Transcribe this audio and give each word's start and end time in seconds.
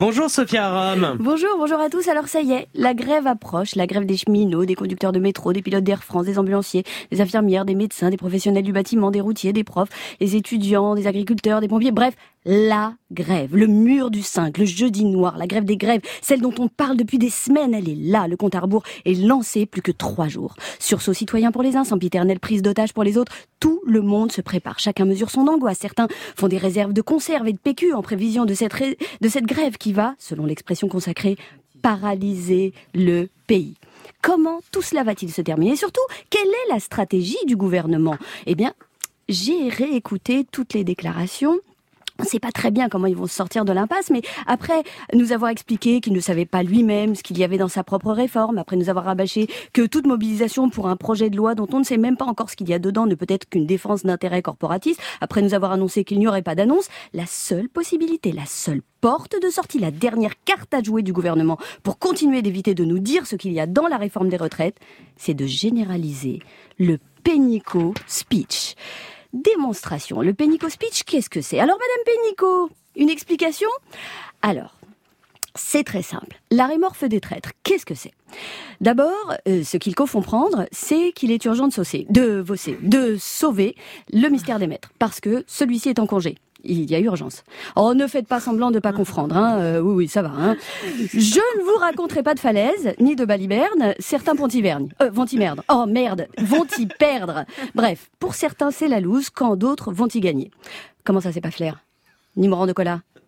Bonjour 0.00 0.30
Sophia 0.30 0.64
Aram. 0.64 1.18
Bonjour, 1.20 1.50
bonjour 1.58 1.78
à 1.78 1.90
tous. 1.90 2.08
Alors 2.08 2.26
ça 2.26 2.40
y 2.40 2.52
est, 2.52 2.68
la 2.72 2.94
grève 2.94 3.26
approche, 3.26 3.74
la 3.74 3.86
grève 3.86 4.06
des 4.06 4.16
cheminots, 4.16 4.64
des 4.64 4.74
conducteurs 4.74 5.12
de 5.12 5.18
métro, 5.18 5.52
des 5.52 5.60
pilotes 5.60 5.84
d'Air 5.84 6.02
France, 6.02 6.24
des 6.24 6.38
ambulanciers, 6.38 6.84
des 7.12 7.20
infirmières, 7.20 7.66
des 7.66 7.74
médecins, 7.74 8.08
des 8.08 8.16
professionnels 8.16 8.64
du 8.64 8.72
bâtiment, 8.72 9.10
des 9.10 9.20
routiers, 9.20 9.52
des 9.52 9.62
profs, 9.62 9.90
des 10.18 10.36
étudiants, 10.36 10.94
des 10.94 11.06
agriculteurs, 11.06 11.60
des 11.60 11.68
pompiers, 11.68 11.92
bref, 11.92 12.14
la 12.44 12.94
grève, 13.12 13.54
le 13.54 13.66
mur 13.66 14.10
du 14.10 14.22
5, 14.22 14.56
le 14.58 14.64
jeudi 14.64 15.04
noir, 15.04 15.36
la 15.36 15.46
grève 15.46 15.64
des 15.64 15.76
grèves, 15.76 16.00
celle 16.22 16.40
dont 16.40 16.54
on 16.58 16.68
parle 16.68 16.96
depuis 16.96 17.18
des 17.18 17.28
semaines, 17.30 17.74
elle 17.74 17.88
est 17.88 17.98
là, 17.98 18.28
le 18.28 18.36
compte 18.36 18.54
à 18.54 18.60
rebours 18.60 18.82
est 19.04 19.14
lancé 19.14 19.66
plus 19.66 19.82
que 19.82 19.92
trois 19.92 20.28
jours. 20.28 20.54
Sursaut 20.78 21.12
citoyen 21.12 21.52
pour 21.52 21.62
les 21.62 21.76
uns, 21.76 21.84
sempiternelle 21.84 22.40
prise 22.40 22.62
d'otage 22.62 22.94
pour 22.94 23.04
les 23.04 23.18
autres, 23.18 23.32
tout 23.58 23.82
le 23.86 24.00
monde 24.00 24.32
se 24.32 24.40
prépare, 24.40 24.78
chacun 24.78 25.04
mesure 25.04 25.30
son 25.30 25.46
angoisse, 25.48 25.78
certains 25.78 26.08
font 26.34 26.48
des 26.48 26.58
réserves 26.58 26.92
de 26.92 27.02
conserve 27.02 27.46
et 27.46 27.52
de 27.52 27.58
PQ 27.58 27.92
en 27.92 28.02
prévision 28.02 28.46
de 28.46 28.54
cette, 28.54 28.72
de 29.20 29.28
cette 29.28 29.46
grève 29.46 29.76
qui 29.76 29.92
va, 29.92 30.14
selon 30.18 30.46
l'expression 30.46 30.88
consacrée, 30.88 31.36
paralyser 31.82 32.72
le 32.94 33.28
pays. 33.46 33.74
Comment 34.22 34.60
tout 34.70 34.82
cela 34.82 35.02
va-t-il 35.02 35.32
se 35.32 35.42
terminer? 35.42 35.76
Surtout, 35.76 36.00
quelle 36.28 36.48
est 36.48 36.72
la 36.72 36.80
stratégie 36.80 37.38
du 37.46 37.56
gouvernement? 37.56 38.16
Eh 38.46 38.54
bien, 38.54 38.74
j'ai 39.28 39.68
réécouté 39.68 40.44
toutes 40.50 40.74
les 40.74 40.84
déclarations 40.84 41.58
on 42.20 42.24
ne 42.24 42.28
sait 42.28 42.38
pas 42.38 42.52
très 42.52 42.70
bien 42.70 42.90
comment 42.90 43.06
ils 43.06 43.16
vont 43.16 43.26
sortir 43.26 43.64
de 43.64 43.72
l'impasse, 43.72 44.10
mais 44.10 44.20
après 44.46 44.82
nous 45.14 45.32
avoir 45.32 45.50
expliqué 45.50 46.02
qu'il 46.02 46.12
ne 46.12 46.20
savait 46.20 46.44
pas 46.44 46.62
lui-même 46.62 47.14
ce 47.14 47.22
qu'il 47.22 47.38
y 47.38 47.44
avait 47.44 47.56
dans 47.56 47.68
sa 47.68 47.82
propre 47.82 48.12
réforme, 48.12 48.58
après 48.58 48.76
nous 48.76 48.90
avoir 48.90 49.06
rabâché 49.06 49.48
que 49.72 49.86
toute 49.86 50.06
mobilisation 50.06 50.68
pour 50.68 50.88
un 50.88 50.96
projet 50.96 51.30
de 51.30 51.36
loi 51.36 51.54
dont 51.54 51.66
on 51.72 51.78
ne 51.78 51.84
sait 51.84 51.96
même 51.96 52.18
pas 52.18 52.26
encore 52.26 52.50
ce 52.50 52.56
qu'il 52.56 52.68
y 52.68 52.74
a 52.74 52.78
dedans 52.78 53.06
ne 53.06 53.14
peut 53.14 53.26
être 53.28 53.48
qu'une 53.48 53.66
défense 53.66 54.02
d'intérêts 54.02 54.42
corporatistes, 54.42 55.00
après 55.22 55.40
nous 55.40 55.54
avoir 55.54 55.72
annoncé 55.72 56.04
qu'il 56.04 56.18
n'y 56.18 56.28
aurait 56.28 56.42
pas 56.42 56.54
d'annonce, 56.54 56.88
la 57.14 57.24
seule 57.24 57.70
possibilité, 57.70 58.32
la 58.32 58.44
seule 58.44 58.82
porte 59.00 59.40
de 59.40 59.48
sortie, 59.48 59.78
la 59.78 59.90
dernière 59.90 60.34
carte 60.44 60.74
à 60.74 60.82
jouer 60.82 61.02
du 61.02 61.14
gouvernement 61.14 61.56
pour 61.82 61.98
continuer 61.98 62.42
d'éviter 62.42 62.74
de 62.74 62.84
nous 62.84 62.98
dire 62.98 63.26
ce 63.26 63.36
qu'il 63.36 63.52
y 63.52 63.60
a 63.60 63.66
dans 63.66 63.86
la 63.86 63.96
réforme 63.96 64.28
des 64.28 64.36
retraites, 64.36 64.76
c'est 65.16 65.32
de 65.32 65.46
généraliser 65.46 66.40
le 66.78 66.98
pénico 67.24 67.94
speech 68.06 68.74
démonstration. 69.32 70.20
Le 70.20 70.34
Pénico 70.34 70.68
Speech, 70.68 71.04
qu'est-ce 71.04 71.30
que 71.30 71.40
c'est? 71.40 71.60
Alors, 71.60 71.78
Madame 71.78 72.04
Pénico, 72.24 72.70
une 72.96 73.10
explication? 73.10 73.68
Alors, 74.42 74.76
c'est 75.54 75.84
très 75.84 76.02
simple. 76.02 76.40
L'arrêt 76.50 76.78
mort 76.78 76.96
feu 76.96 77.08
des 77.08 77.20
traîtres, 77.20 77.50
qu'est-ce 77.62 77.86
que 77.86 77.94
c'est? 77.94 78.12
D'abord, 78.80 79.34
euh, 79.48 79.64
ce 79.64 79.76
qu'il 79.76 79.94
faut 79.96 80.06
comprendre, 80.06 80.66
c'est 80.72 81.12
qu'il 81.12 81.30
est 81.32 81.44
urgent 81.44 81.68
de 81.68 81.72
saucer, 81.72 82.06
de 82.08 82.40
vosser, 82.40 82.78
de 82.82 83.16
sauver 83.18 83.74
le 84.12 84.28
mystère 84.28 84.58
des 84.58 84.66
maîtres, 84.66 84.90
parce 84.98 85.20
que 85.20 85.44
celui-ci 85.46 85.88
est 85.88 85.98
en 85.98 86.06
congé 86.06 86.36
il 86.64 86.90
y 86.90 86.94
a 86.94 87.00
urgence. 87.00 87.44
Oh, 87.76 87.94
ne 87.94 88.06
faites 88.06 88.26
pas 88.26 88.40
semblant 88.40 88.70
de 88.70 88.78
pas 88.78 88.92
comprendre. 88.92 89.36
Hein. 89.36 89.58
Euh, 89.58 89.80
oui, 89.80 89.94
oui, 89.94 90.08
ça 90.08 90.22
va. 90.22 90.30
Hein. 90.30 90.56
Je 91.12 91.58
ne 91.58 91.64
vous 91.64 91.78
raconterai 91.78 92.22
pas 92.22 92.34
de 92.34 92.40
falaise, 92.40 92.94
ni 93.00 93.16
de 93.16 93.24
baliberne. 93.24 93.94
Certains 93.98 94.34
vont 94.34 94.48
y 94.48 94.62
euh, 94.68 95.10
vont 95.10 95.26
y 95.26 95.36
merdre. 95.36 95.62
Oh 95.68 95.86
merde, 95.86 96.26
vont 96.38 96.66
y 96.78 96.86
perdre. 96.86 97.44
Bref, 97.74 98.10
pour 98.18 98.34
certains 98.34 98.70
c'est 98.70 98.88
la 98.88 99.00
loose, 99.00 99.30
quand 99.30 99.56
d'autres 99.56 99.92
vont 99.92 100.08
y 100.08 100.20
gagner. 100.20 100.50
Comment 101.04 101.20
ça, 101.20 101.32
c'est 101.32 101.40
pas 101.40 101.50
flair 101.50 101.80
Ni 102.36 102.48
Morand 102.48 102.66
de 102.66 102.72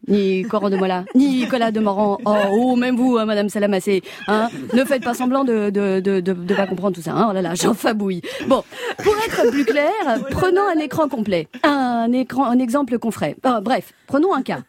ni 0.09 0.43
Coran 0.43 0.71
de 0.71 0.77
Mola, 0.77 1.05
ni 1.15 1.29
Nicolas 1.29 1.71
de 1.71 1.81
Morand. 1.81 2.19
Oh, 2.25 2.37
oh, 2.51 2.77
même 2.77 2.97
vous, 2.97 3.19
hein, 3.19 3.25
Madame 3.25 3.49
Salamassé, 3.49 4.03
hein, 4.29 4.49
ne 4.73 4.85
faites 4.85 5.05
pas 5.05 5.15
semblant 5.15 5.45
de 5.45 5.71
de, 5.71 6.01
de, 6.01 6.21
de, 6.21 6.55
pas 6.55 6.67
comprendre 6.67 6.97
tout 6.97 7.03
ça. 7.03 7.13
Hein. 7.13 7.29
Oh 7.31 7.33
là 7.33 7.43
là, 7.43 7.55
j'en 7.55 7.75
fabouille. 7.75 8.23
Bon, 8.47 8.63
pour 9.03 9.15
être 9.27 9.51
plus 9.51 9.65
clair, 9.65 9.93
prenons 10.31 10.67
un 10.69 10.79
écran 10.79 11.09
complet, 11.09 11.49
un 11.63 12.11
écran, 12.13 12.45
un 12.45 12.59
exemple 12.59 12.99
qu'on 12.99 13.11
ferait. 13.11 13.37
Bref, 13.63 13.93
prenons 14.07 14.35
un 14.35 14.43
cas. 14.43 14.61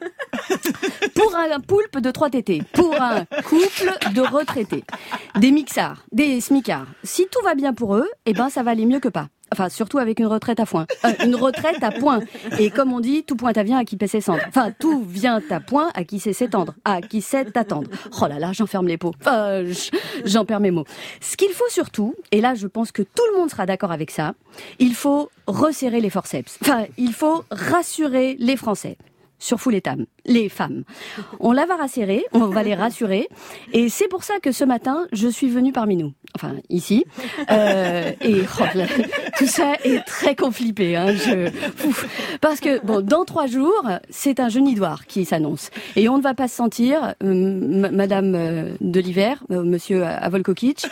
Pour 1.15 1.35
un 1.35 1.59
poulpe 1.59 1.99
de 1.99 2.11
3 2.11 2.29
TT, 2.29 2.63
pour 2.73 2.95
un 2.99 3.25
couple 3.43 3.93
de 4.13 4.21
retraités, 4.21 4.83
des 5.39 5.51
mixards, 5.51 6.03
des 6.11 6.41
smicards. 6.41 6.87
Si 7.03 7.27
tout 7.31 7.43
va 7.43 7.55
bien 7.55 7.73
pour 7.73 7.95
eux, 7.95 8.09
eh 8.25 8.33
ben 8.33 8.49
ça 8.49 8.63
va 8.63 8.71
aller 8.71 8.85
mieux 8.85 8.99
que 8.99 9.09
pas. 9.09 9.27
Enfin, 9.53 9.69
surtout 9.69 9.99
avec 9.99 10.19
une 10.19 10.25
retraite 10.25 10.59
à 10.59 10.65
point. 10.65 10.85
Euh, 11.05 11.11
une 11.23 11.35
retraite 11.35 11.81
à 11.83 11.91
point. 11.91 12.19
Et 12.59 12.69
comme 12.69 12.91
on 12.91 12.99
dit, 12.99 13.23
tout 13.23 13.35
point 13.35 13.53
à 13.53 13.63
vient 13.63 13.77
à 13.77 13.85
qui 13.85 13.97
paie 13.97 14.07
ses 14.07 14.19
cendres. 14.19 14.41
Enfin, 14.47 14.71
tout 14.77 15.03
vient 15.03 15.41
à 15.49 15.59
point 15.59 15.89
à 15.93 16.03
qui 16.03 16.19
sait 16.19 16.33
s'étendre. 16.33 16.73
À 16.85 17.01
qui 17.01 17.21
sait 17.21 17.45
attendre. 17.57 17.89
Oh 18.21 18.27
là 18.27 18.39
là, 18.39 18.51
j'enferme 18.51 18.87
les 18.87 18.97
pots. 18.97 19.13
J'en 20.25 20.45
perds 20.45 20.59
mes 20.59 20.71
mots. 20.71 20.85
Ce 21.21 21.37
qu'il 21.37 21.51
faut 21.51 21.69
surtout, 21.69 22.15
et 22.31 22.41
là 22.41 22.55
je 22.55 22.67
pense 22.67 22.91
que 22.91 23.03
tout 23.03 23.23
le 23.31 23.39
monde 23.39 23.49
sera 23.49 23.65
d'accord 23.65 23.91
avec 23.91 24.11
ça, 24.11 24.33
il 24.79 24.95
faut 24.95 25.29
resserrer 25.47 26.01
les 26.01 26.09
forceps. 26.09 26.57
Enfin, 26.61 26.85
il 26.97 27.13
faut 27.13 27.43
rassurer 27.51 28.35
les 28.39 28.57
Français 28.57 28.97
surtout 29.43 29.69
les, 29.69 29.81
femmes. 29.81 30.05
Les 30.25 30.49
femmes. 30.49 30.83
On 31.39 31.51
la 31.51 31.65
va 31.65 31.75
rassurer, 31.75 32.25
on 32.33 32.47
va 32.47 32.63
les 32.63 32.75
rassurer, 32.75 33.27
et 33.73 33.89
c'est 33.89 34.07
pour 34.07 34.23
ça 34.23 34.35
que 34.41 34.51
ce 34.51 34.63
matin, 34.63 35.05
je 35.11 35.27
suis 35.27 35.49
venue 35.49 35.71
parmi 35.71 35.95
nous, 35.95 36.13
enfin 36.35 36.55
ici, 36.69 37.05
euh, 37.51 38.11
et 38.21 38.41
oh, 38.59 38.63
tout 39.37 39.47
ça 39.47 39.73
est 39.83 40.05
très 40.05 40.35
conflippé, 40.35 40.95
hein, 40.95 41.13
je, 41.13 41.49
parce 42.41 42.59
que 42.59 42.83
bon, 42.85 43.01
dans 43.01 43.25
trois 43.25 43.47
jours, 43.47 43.83
c'est 44.09 44.39
un 44.39 44.49
genidoir 44.49 45.05
qui 45.05 45.25
s'annonce, 45.25 45.69
et 45.95 46.09
on 46.09 46.17
ne 46.17 46.23
va 46.23 46.33
pas 46.33 46.47
se 46.47 46.55
sentir, 46.55 47.15
euh, 47.23 47.89
Madame 47.91 48.35
euh, 48.35 48.73
de 48.81 48.99
l'hiver, 48.99 49.43
euh, 49.51 49.63
Monsieur 49.63 50.03
Avolkokic, 50.03 50.87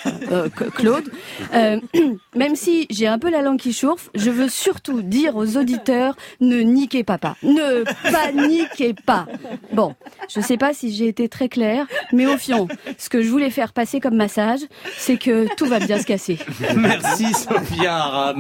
Claude, 0.76 1.10
même 2.36 2.56
si 2.56 2.88
j'ai 2.90 3.08
un 3.08 3.20
peu 3.20 3.30
la 3.30 3.42
langue 3.42 3.60
qui 3.60 3.74
chauffe, 3.74 4.10
je 4.16 4.30
veux 4.30 4.50
surtout 4.50 5.02
dire 5.02 5.36
aux 5.36 5.58
auditeurs, 5.58 6.16
ne 6.40 6.62
niquez 6.62 7.00
ne 7.00 7.04
pas 7.04 7.36
paniquez 8.12 8.94
pas. 8.94 9.21
Bon, 9.74 9.96
je 10.30 10.40
ne 10.40 10.44
sais 10.44 10.58
pas 10.58 10.74
si 10.74 10.94
j'ai 10.94 11.08
été 11.08 11.30
très 11.30 11.48
claire, 11.48 11.86
mais 12.12 12.26
au 12.26 12.38
fond, 12.38 12.68
ce 12.98 13.10
que 13.10 13.22
je 13.22 13.30
voulais 13.30 13.50
faire 13.50 13.74
passer 13.74 14.00
comme 14.00 14.16
massage, 14.16 14.60
c'est 14.98 15.18
que 15.18 15.54
tout 15.56 15.66
va 15.66 15.80
bien 15.80 16.00
se 16.00 16.06
casser. 16.06 16.40
Merci 16.76 17.34
Sophia 17.34 17.96
Aram. 17.96 18.38